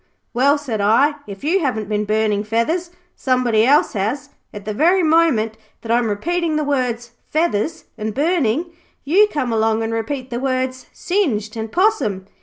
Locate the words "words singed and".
10.39-11.71